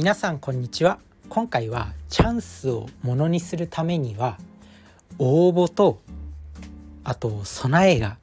[0.00, 0.98] 皆さんこんにちは。
[1.28, 4.38] 今回はチャンスをものにするためには
[5.18, 6.00] 応募と
[7.04, 8.16] あと備えが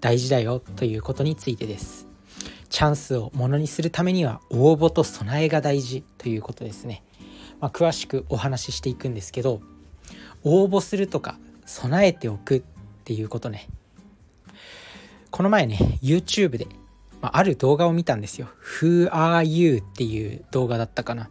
[0.00, 2.08] 大事だよということについてです。
[2.70, 7.02] チャンスをものにするためには応募と備えが大事ということですね、
[7.60, 9.60] まあ、詳しくお話ししていくんですけど
[10.42, 12.62] 応募するとか備えておくっ
[13.04, 13.68] ていうことね。
[15.30, 16.66] この前ね YouTube で
[17.20, 18.48] まあ、ある動画を見たんですよ。
[18.80, 19.78] Who are you?
[19.78, 21.28] っていう動画だったかな。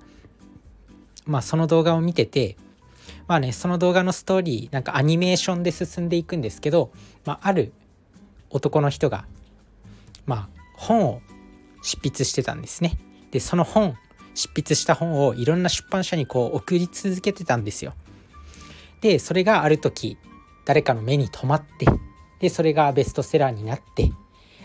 [1.25, 2.57] まあその動画を見てて、
[3.27, 6.91] まあね、その動画のストーリー、なんかアニメーションで進んでいくんですけど、
[7.25, 7.73] まあある
[8.49, 9.25] 男の人が、
[10.25, 11.21] まあ本を
[11.81, 12.97] 執筆してたんですね。
[13.31, 13.95] で、その本、
[14.33, 17.93] 執筆した本をいろんな出版社にこう送り続けてたんですよ。
[19.01, 20.17] で、それがある時、
[20.65, 21.85] 誰かの目に留まって、
[22.39, 24.11] で、それがベストセラーになって、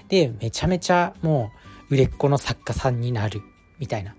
[0.08, 1.50] でめちゃめちゃも
[1.90, 3.42] う売れっ子の作家さんになる
[3.78, 4.14] みたいな。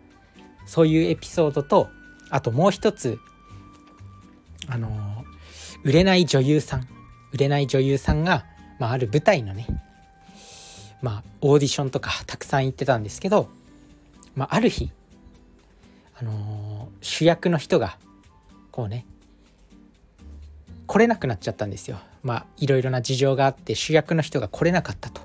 [0.66, 1.90] そういうエピソードと
[2.30, 3.20] あともう一つ
[4.68, 4.90] あの
[5.84, 6.88] 売れない女優さん。
[7.32, 8.46] 売れない女優さんが、
[8.80, 9.68] まあ、ある舞台のね
[11.02, 13.50] まあオーディションとかたくさん行ってたんですけど、
[14.36, 14.90] まあ、ある日
[16.18, 17.98] あの主役の人が
[18.72, 19.06] こうね
[20.88, 22.00] 来れなくなっちゃったんですよ。
[22.24, 25.22] まあいろいろな事情があって主役の人が来れなかったと。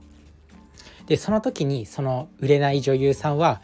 [1.10, 3.60] でその時にその売れない女優さんは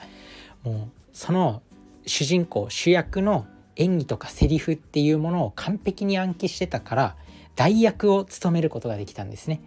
[0.65, 0.77] もう
[1.13, 1.63] その
[2.05, 7.17] 主人公主役の演技とかセリフっていうものを完璧に暗記してたから
[7.55, 9.61] 代役を務めることができたんですね。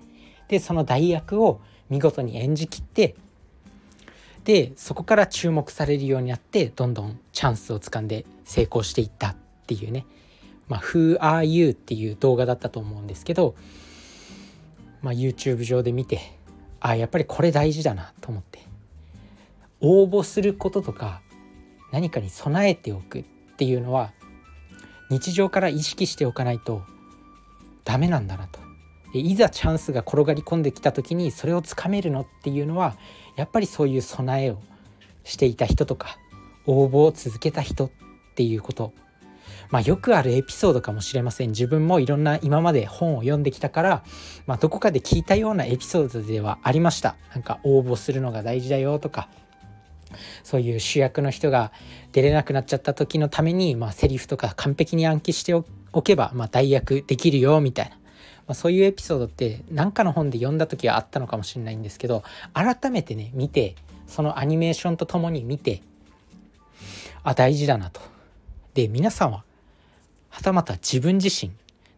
[0.50, 3.16] でその代役を見事に演じきって
[4.44, 9.36] でそこから注目されるようになってどんどんチャンスをつかんで成功していったっ
[9.68, 10.06] ていうね
[10.68, 13.56] 「まあ、Who are you?」っていう動画だったと思うんですけど、
[15.02, 16.39] まあ、YouTube 上で見て
[16.80, 18.60] あやっぱりこれ大事だなと思って。
[19.82, 21.22] 応募することとか
[21.92, 23.24] 何かに備えておくっ
[23.58, 24.12] ていうのは
[25.10, 26.84] 日常から意識しておかないと
[27.86, 28.60] ダメなんだなと。
[29.14, 32.96] いざチャンスが転がり込んできた時にそれをつかめるのっていうのは
[33.36, 34.60] やっぱりそういう備えを
[35.24, 36.20] していた人とか
[36.68, 37.92] 応募を続けた人っ
[38.36, 38.94] ていうこと
[39.70, 41.50] まあ、よくあるエピソードかもしれません。
[41.50, 44.04] 自分もいろんな今まで本を読んできたから、
[44.48, 47.16] まあ、どこかで聞いたようなエピソードではありました。
[47.34, 49.30] なんか応募するのが大事だよとか
[50.44, 51.72] そういう主役の人が
[52.12, 58.00] 出れなくなっちゃった時のために、まあ、セリフとか完璧に暗記しておけば、まあ、代役できるよみたいな、ま
[58.50, 63.76] あ、そういうエピソードって何かの本で読んだ時はあったのかもしれないんですけど改めてね見て
[64.08, 65.82] そのアニメーションとともに見て
[67.24, 68.02] あ大事だなと。
[68.74, 69.44] で皆さんは
[70.30, 71.52] はたまた自分自身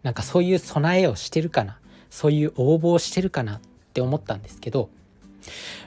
[0.03, 3.59] なんかそういう備えをしてるかなそういう応募をしてるかなっ
[3.93, 4.89] て思ったんですけど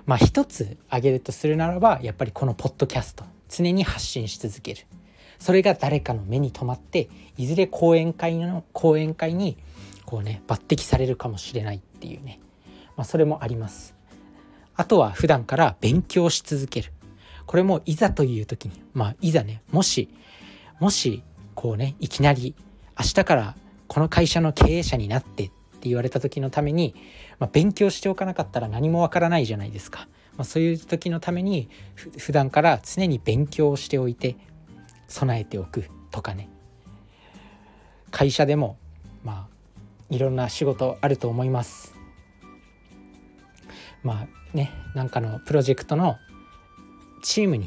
[0.06, 4.82] まあ一つ挙げるとするならばやっぱりこのポッドキャスト常に発信し続ける。
[5.38, 9.56] それが誰かの目に留まっていずれ講演会の講演会に
[10.06, 12.40] こうね抜擢されるかもしれないっていうね、
[12.96, 13.94] まあ、それもあります。
[14.76, 16.92] あとは普段から勉強し続ける。
[17.46, 20.08] これもいざという時にまあいざねもし
[20.80, 21.22] もし
[21.54, 22.54] こうねいきなり
[22.98, 23.56] 明日から
[23.86, 25.50] この会社の経営者になってっ
[25.84, 26.94] て言われた時のために、
[27.38, 31.68] まあ、勉強しておかなかったら何もわからないじゃないですか、まあ、そういう時のために
[32.18, 34.36] 普段から常に勉強をしておいて
[35.08, 36.48] 備えておくとかね。
[38.10, 38.78] 会社でも
[39.24, 39.54] まあ
[40.08, 41.94] いろんな仕事あると思います。
[44.02, 46.16] まあねなんかのプロジェクトの
[47.22, 47.66] チームに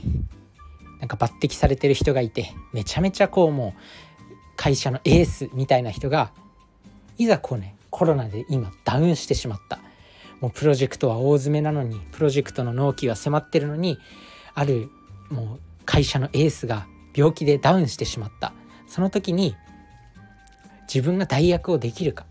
[1.00, 3.82] なんか抜擢されてる人がいてめちゃめちゃこうもう
[4.56, 6.32] 会社のエースみたいな人が
[7.18, 9.80] いざこうねコロナで今ダウンしてしまった
[10.40, 13.98] もうプロジェクトは大詰めなのにプロジェクトの納期は迫ってるのに
[14.54, 14.90] ある
[15.30, 18.54] もう会社のエースが病気でダウンしてしまった
[18.88, 19.56] その時に
[20.94, 22.26] 自分が代役をできるか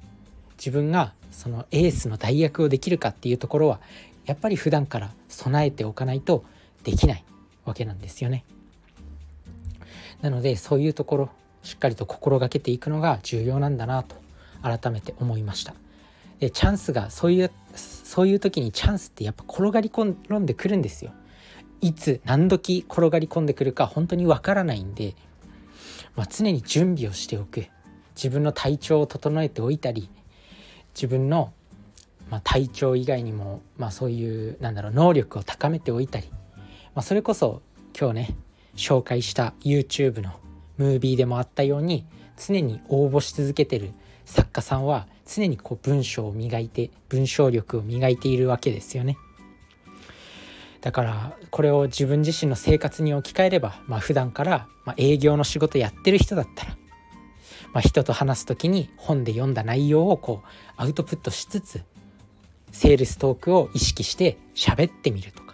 [0.59, 3.81] 自分がそのエースの代役をできるかっていうところは
[4.25, 6.45] やっぱり普段から備えておかないと
[6.83, 7.25] できない
[7.65, 8.45] わけなんですよね。
[10.27, 11.31] なのでそういうところ
[11.63, 14.17] しっかりと心がけていくのが重要なんだなと
[14.61, 15.75] 改めて思いました。
[16.41, 21.13] でチャンスがそういうそういう時にチャンスってやっぱ転がり込んでくるんですよ。
[21.81, 25.15] いつ何時転がり込んでくるか本当にわからないんで、
[26.17, 27.67] まあ、常に準備をしておく。
[28.17, 30.09] 自分の体調を整えておいたり
[30.95, 31.53] 自分の、
[32.31, 37.61] まあ、体調以外にも、まあ、そういうなんだろう能力を高めておいたり、まあ、それこそ
[37.99, 38.37] 今日ね
[38.77, 40.33] 紹介した YouTube の
[40.79, 42.07] ムービーでもあったように
[42.37, 43.93] 常に応募し続けてる
[44.25, 49.17] 作家さんは常にこう文章を磨いて文章力を磨いているわけですよね。
[50.83, 56.77] だからこれを自分自身の生活に置き換えれば、まあ、普段から、ま営業の仕事やってる人だったら、
[57.73, 61.83] まあ、人と話す時に本で読んだ内容をこうアウトプットしつつ
[62.71, 65.46] セールストークを意識して喋ってみると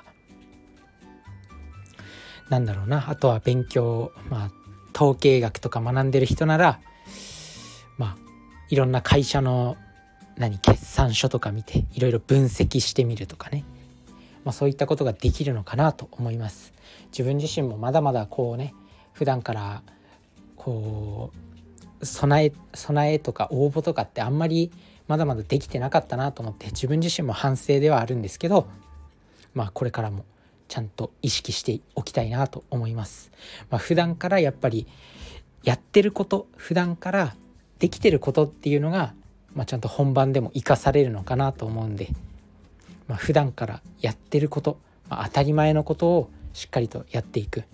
[2.52, 3.08] なんだろうな。
[3.08, 4.50] あとは勉強まあ
[4.94, 6.81] 統計学とか学んでる人なら
[7.96, 8.16] まあ
[8.69, 9.78] いろんな会社の
[10.37, 13.64] 何決算書とか見ていろいろ分析してみるとかね、
[14.44, 16.75] まあ、そういったことができるのかなと思います。
[17.10, 18.75] 自分自身もまだまだこうね
[19.14, 19.82] 普段から
[20.56, 21.32] こ
[22.00, 24.70] う備え備えとか応募とかってあんまり
[25.08, 28.69] まだまだできてなかったなと思って自分自身も反省ではあるんですけど
[29.54, 30.26] まあこれからも
[30.73, 33.31] ちゃんと意識しておきたいなと思います。
[33.69, 34.87] まあ、普段からやっぱり
[35.65, 37.37] やってること普段から
[37.79, 39.13] できてることっていうのが、
[39.55, 42.09] まあ、ちゃんと本番でも生かされるのかなと思うんで、
[43.07, 44.79] まあ、普段からやってること、
[45.11, 47.65] まあ、当たり前のことをしっかりとやっていく。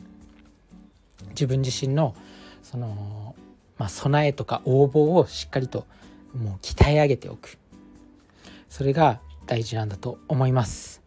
[1.30, 2.16] 自分自身の
[2.64, 3.36] その、
[3.78, 5.86] まあ、備えとか応募をしっかりと
[6.36, 7.58] もう鍛え上げておく。
[8.68, 11.00] それが大事なんだと思います。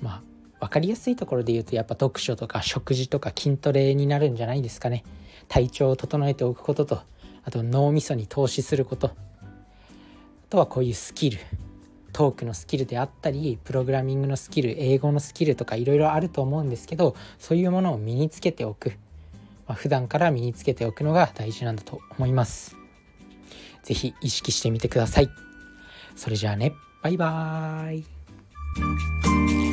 [0.00, 5.04] まあ分かりやすいところで言うとやっぱ読書とか食事とか筋トレになるんじゃないですかね。
[5.48, 7.00] 体調を整えておくことと
[7.44, 9.08] あと脳みそに投資すること。
[9.08, 9.12] あ
[10.48, 11.38] とはこういうスキル。
[12.12, 18.92] トークのスキルであったりプログラミングのスキル英語のスキルとかいろいろあると思うんですけどそういうものを身につけておく、
[19.68, 22.74] まあ、普段から身につけておくのが大事なんだと思います。
[23.82, 25.28] 是非意識してみてください。
[26.16, 26.72] それじゃあね。
[27.02, 29.65] バイバーイ。